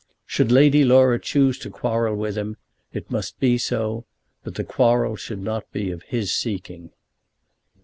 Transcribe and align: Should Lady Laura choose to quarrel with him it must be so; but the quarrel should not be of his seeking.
Should 0.25 0.51
Lady 0.51 0.83
Laura 0.83 1.19
choose 1.19 1.59
to 1.59 1.69
quarrel 1.69 2.15
with 2.15 2.35
him 2.35 2.57
it 2.91 3.11
must 3.11 3.39
be 3.39 3.59
so; 3.59 4.05
but 4.43 4.55
the 4.55 4.63
quarrel 4.63 5.15
should 5.15 5.43
not 5.43 5.71
be 5.71 5.91
of 5.91 6.01
his 6.01 6.33
seeking. 6.33 6.89